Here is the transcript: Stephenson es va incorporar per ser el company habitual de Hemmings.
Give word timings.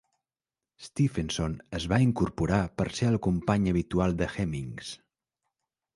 Stephenson 0.85 1.53
es 1.81 1.85
va 1.93 2.01
incorporar 2.07 2.61
per 2.81 2.89
ser 3.01 3.11
el 3.13 3.19
company 3.27 3.73
habitual 3.75 4.19
de 4.23 4.31
Hemmings. 4.37 4.91